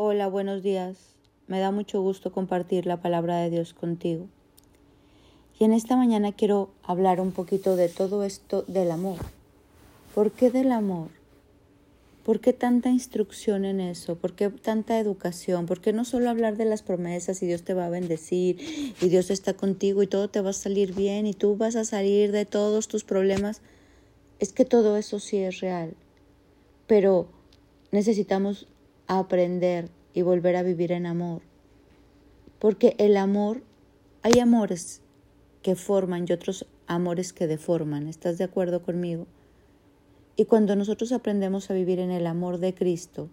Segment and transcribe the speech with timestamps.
[0.00, 0.96] Hola, buenos días.
[1.48, 4.28] Me da mucho gusto compartir la palabra de Dios contigo.
[5.58, 9.18] Y en esta mañana quiero hablar un poquito de todo esto del amor.
[10.14, 11.08] ¿Por qué del amor?
[12.24, 14.14] ¿Por qué tanta instrucción en eso?
[14.14, 15.66] ¿Por qué tanta educación?
[15.66, 19.08] ¿Por qué no solo hablar de las promesas y Dios te va a bendecir y
[19.08, 22.30] Dios está contigo y todo te va a salir bien y tú vas a salir
[22.30, 23.62] de todos tus problemas?
[24.38, 25.94] Es que todo eso sí es real,
[26.86, 27.26] pero
[27.90, 28.68] necesitamos
[29.08, 31.42] aprender y volver a vivir en amor.
[32.58, 33.62] Porque el amor,
[34.22, 35.00] hay amores
[35.62, 38.06] que forman y otros amores que deforman.
[38.06, 39.26] ¿Estás de acuerdo conmigo?
[40.36, 43.28] Y cuando nosotros aprendemos a vivir en el amor de Cristo,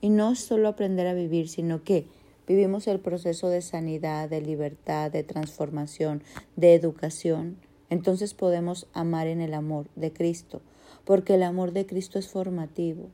[0.00, 2.06] y no solo aprender a vivir, sino que
[2.46, 6.22] vivimos el proceso de sanidad, de libertad, de transformación,
[6.56, 7.56] de educación,
[7.88, 10.60] entonces podemos amar en el amor de Cristo,
[11.06, 13.08] porque el amor de Cristo es formativo.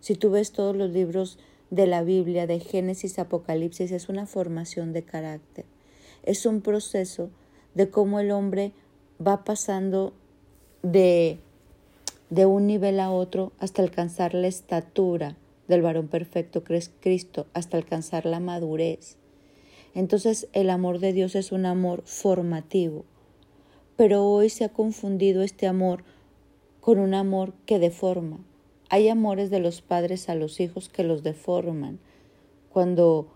[0.00, 1.38] Si tú ves todos los libros
[1.70, 5.64] de la Biblia, de Génesis, Apocalipsis, es una formación de carácter.
[6.22, 7.30] Es un proceso
[7.74, 8.72] de cómo el hombre
[9.24, 10.12] va pasando
[10.82, 11.38] de,
[12.30, 17.46] de un nivel a otro hasta alcanzar la estatura del varón perfecto que es Cristo,
[17.52, 19.16] hasta alcanzar la madurez.
[19.94, 23.04] Entonces el amor de Dios es un amor formativo,
[23.96, 26.04] pero hoy se ha confundido este amor
[26.80, 28.38] con un amor que deforma.
[28.90, 31.98] Hay amores de los padres a los hijos que los deforman.
[32.70, 33.28] Cuando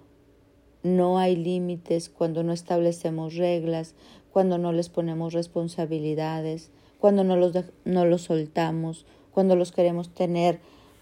[0.83, 3.95] no hay límites, cuando no establecemos reglas,
[4.33, 7.53] cuando no les ponemos responsabilidades, cuando no los,
[7.85, 10.59] no los soltamos, cuando los queremos tener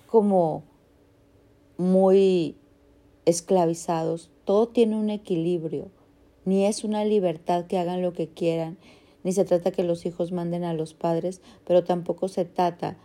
[0.06, 0.64] como
[1.76, 2.56] muy
[3.24, 4.30] esclavizados.
[4.44, 5.90] Todo tiene un equilibrio.
[6.44, 8.78] Ni es una libertad que hagan lo que quieran,
[9.22, 12.96] ni se trata que los hijos manden a los padres, pero tampoco se trata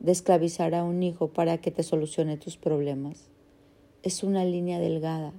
[0.00, 3.28] de esclavizar a un hijo para que te solucione tus problemas.
[4.02, 5.32] Es una línea delgada,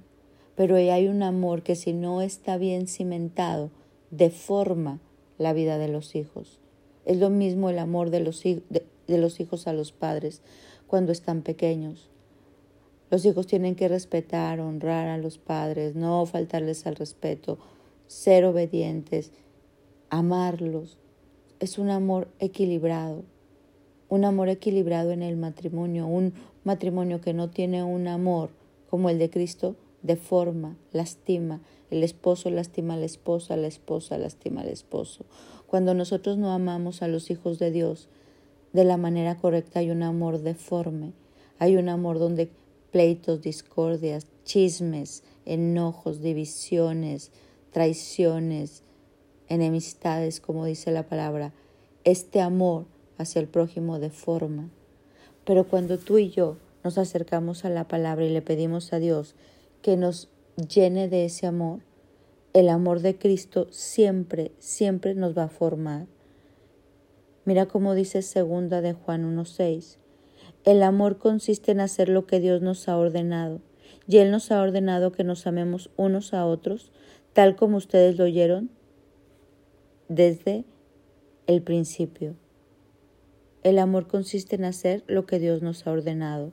[0.54, 3.70] pero hay un amor que si no está bien cimentado,
[4.10, 5.00] deforma
[5.38, 6.60] la vida de los hijos.
[7.04, 10.42] Es lo mismo el amor de los, de, los hijos a los padres
[10.86, 12.08] cuando están pequeños.
[13.10, 17.58] Los hijos tienen que respetar, honrar a los padres, no faltarles al respeto,
[18.06, 19.32] ser obedientes,
[20.08, 20.98] amarlos.
[21.58, 23.24] Es un amor equilibrado
[24.12, 26.34] un amor equilibrado en el matrimonio, un
[26.64, 28.50] matrimonio que no tiene un amor
[28.90, 31.62] como el de Cristo, deforma, lastima.
[31.90, 35.24] El esposo lastima a la esposa, la esposa lastima al esposo.
[35.66, 38.10] Cuando nosotros no amamos a los hijos de Dios
[38.74, 41.14] de la manera correcta, hay un amor deforme.
[41.58, 42.50] Hay un amor donde
[42.90, 47.30] pleitos, discordias, chismes, enojos, divisiones,
[47.70, 48.82] traiciones,
[49.48, 51.54] enemistades, como dice la palabra.
[52.04, 52.84] Este amor
[53.22, 54.68] hacia el prójimo de forma.
[55.44, 59.34] Pero cuando tú y yo nos acercamos a la palabra y le pedimos a Dios
[59.80, 61.80] que nos llene de ese amor,
[62.52, 66.06] el amor de Cristo siempre, siempre nos va a formar.
[67.44, 69.96] Mira cómo dice segunda de Juan 1.6.
[70.64, 73.60] El amor consiste en hacer lo que Dios nos ha ordenado,
[74.06, 76.92] y Él nos ha ordenado que nos amemos unos a otros,
[77.32, 78.70] tal como ustedes lo oyeron
[80.08, 80.64] desde
[81.46, 82.36] el principio.
[83.62, 86.50] El amor consiste en hacer lo que Dios nos ha ordenado.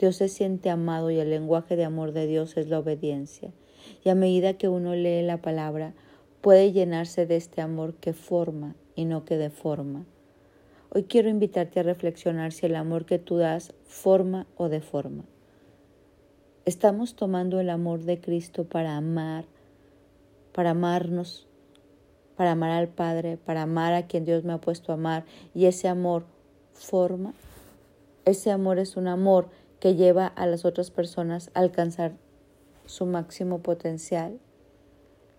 [0.00, 3.52] Dios se siente amado y el lenguaje de amor de Dios es la obediencia.
[4.04, 5.94] Y a medida que uno lee la palabra,
[6.40, 10.04] puede llenarse de este amor que forma y no que deforma.
[10.90, 15.24] Hoy quiero invitarte a reflexionar si el amor que tú das forma o deforma.
[16.64, 19.44] Estamos tomando el amor de Cristo para amar,
[20.52, 21.46] para amarnos,
[22.36, 25.66] para amar al Padre, para amar a quien Dios me ha puesto a amar, y
[25.66, 26.24] ese amor
[26.74, 27.34] forma.
[28.24, 29.48] Ese amor es un amor
[29.80, 32.12] que lleva a las otras personas a alcanzar
[32.86, 34.38] su máximo potencial.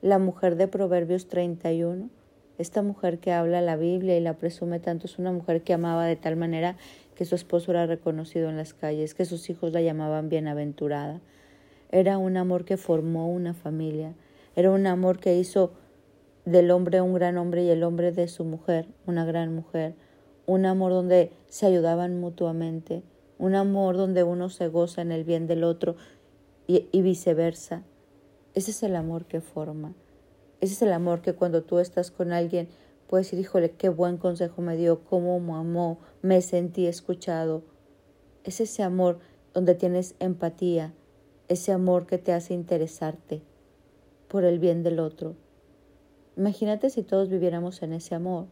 [0.01, 2.09] La mujer de Proverbios 31,
[2.57, 6.05] esta mujer que habla la Biblia y la presume tanto, es una mujer que amaba
[6.05, 6.75] de tal manera
[7.15, 11.21] que su esposo era reconocido en las calles, que sus hijos la llamaban bienaventurada.
[11.91, 14.13] Era un amor que formó una familia,
[14.55, 15.71] era un amor que hizo
[16.45, 19.95] del hombre un gran hombre y el hombre de su mujer una gran mujer,
[20.45, 23.03] un amor donde se ayudaban mutuamente,
[23.37, 25.95] un amor donde uno se goza en el bien del otro
[26.67, 27.83] y, viceversa.
[28.53, 29.93] Ese es el amor que forma.
[30.61, 32.67] Ese es el amor que cuando tú estás con alguien
[33.07, 37.63] puedes decir, híjole, qué buen consejo me dio, cómo me amó, me sentí escuchado.
[38.43, 39.19] Es ese amor
[39.53, 40.93] donde tienes empatía,
[41.47, 43.41] ese amor que te hace interesarte
[44.27, 45.35] por el bien del otro.
[46.35, 48.47] Imagínate si todos viviéramos en ese amor.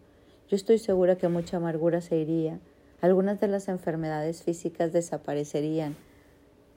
[0.49, 2.59] Yo estoy segura que mucha amargura se iría,
[3.01, 5.95] algunas de las enfermedades físicas desaparecerían,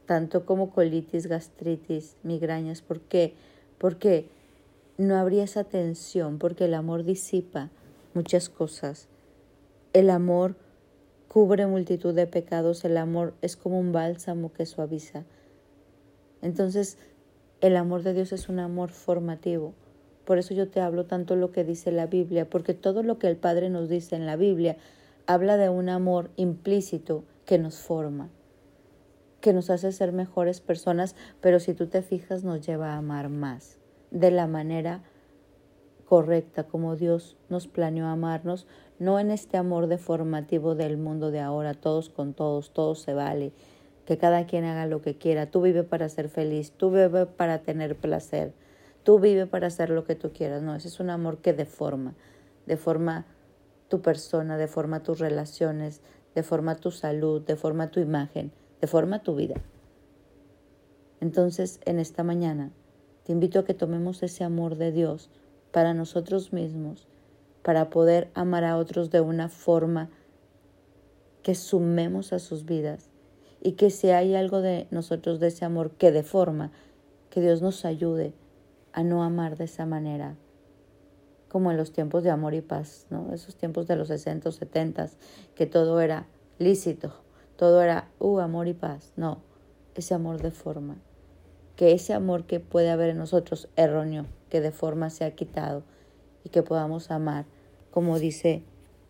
[0.07, 2.81] tanto como colitis, gastritis, migrañas.
[2.81, 3.35] ¿Por qué?
[3.77, 4.29] Porque
[4.97, 7.71] no habría esa tensión, porque el amor disipa
[8.15, 9.09] muchas cosas.
[9.93, 10.57] El amor
[11.29, 15.25] cubre multitud de pecados, el amor es como un bálsamo que suaviza.
[16.41, 16.97] Entonces,
[17.61, 19.75] el amor de Dios es un amor formativo.
[20.25, 23.29] Por eso yo te hablo tanto lo que dice la Biblia, porque todo lo que
[23.29, 24.77] el Padre nos dice en la Biblia
[25.27, 28.31] habla de un amor implícito que nos forma,
[29.41, 33.29] que nos hace ser mejores personas, pero si tú te fijas nos lleva a amar
[33.29, 33.79] más,
[34.11, 35.03] de la manera
[36.05, 38.67] correcta, como Dios nos planeó amarnos,
[38.99, 43.53] no en este amor deformativo del mundo de ahora, todos con todos, todo se vale,
[44.05, 47.63] que cada quien haga lo que quiera, tú vive para ser feliz, tú vive para
[47.63, 48.53] tener placer,
[49.05, 52.15] tú vive para hacer lo que tú quieras, no, ese es un amor que deforma,
[52.67, 53.27] deforma
[53.89, 56.01] tu persona, deforma tus relaciones,
[56.35, 59.55] deforma tu salud, deforma tu imagen, deforma tu vida.
[61.21, 62.71] Entonces, en esta mañana,
[63.25, 65.31] te invito a que tomemos ese amor de Dios
[65.71, 67.07] para nosotros mismos,
[67.63, 70.11] para poder amar a otros de una forma
[71.43, 73.11] que sumemos a sus vidas
[73.63, 76.73] y que si hay algo de nosotros de ese amor que deforma,
[77.31, 78.35] que Dios nos ayude
[78.95, 80.37] a no amar de esa manera,
[81.49, 83.35] como en los tiempos de amor y paz, ¿no?
[83.35, 85.11] Esos tiempos de los 60, 70,
[85.57, 87.13] que todo era lícito,
[87.57, 89.13] todo era, uh, amor y paz.
[89.17, 89.39] No,
[89.97, 90.97] ese amor de forma.
[91.75, 95.83] Que ese amor que puede haber en nosotros erróneo, que de forma se ha quitado
[96.45, 97.47] y que podamos amar,
[97.91, 98.63] como dice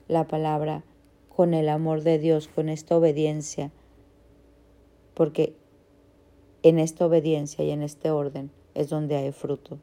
[0.09, 0.83] la palabra,
[1.29, 3.71] con el amor de Dios, con esta obediencia.
[5.13, 5.55] Porque
[6.63, 9.79] en esta obediencia y en este orden es donde hay fruto.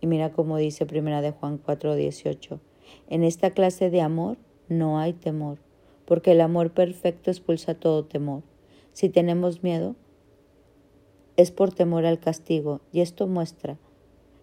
[0.00, 2.60] Y mira cómo dice primera de Juan 4:18.
[3.08, 4.38] En esta clase de amor
[4.68, 5.58] no hay temor
[6.12, 8.42] porque el amor perfecto expulsa todo temor.
[8.92, 9.96] Si tenemos miedo,
[11.36, 13.78] es por temor al castigo, y esto muestra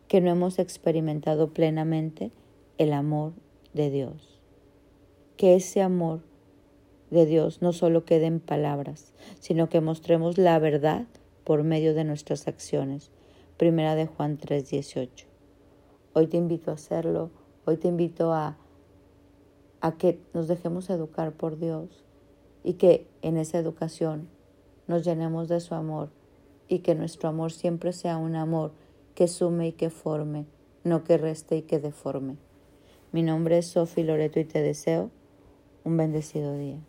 [0.07, 2.31] que no hemos experimentado plenamente
[2.77, 3.33] el amor
[3.73, 4.41] de Dios.
[5.38, 6.21] Que ese amor
[7.12, 11.05] de Dios no solo quede en palabras, sino que mostremos la verdad
[11.44, 13.12] por medio de nuestras acciones.
[13.59, 15.27] Primera de Juan 3:18.
[16.13, 17.29] Hoy te invito a hacerlo,
[17.65, 18.56] hoy te invito a
[19.81, 22.06] a que nos dejemos educar por Dios
[22.63, 24.29] y que en esa educación
[24.88, 26.09] nos llenemos de su amor
[26.69, 28.71] y que nuestro amor siempre sea un amor
[29.13, 30.45] que sume y que forme,
[30.85, 32.38] no que reste y que deforme.
[33.12, 35.12] Mi nombre es Sofi Loreto y te deseo
[35.83, 36.79] un bendecido día.